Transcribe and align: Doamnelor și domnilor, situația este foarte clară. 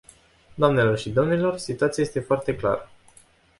Doamnelor 0.55 0.97
și 0.97 1.09
domnilor, 1.09 1.57
situația 1.57 2.03
este 2.03 2.19
foarte 2.19 2.55
clară. 2.55 2.89